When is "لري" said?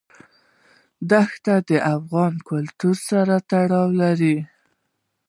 4.01-4.37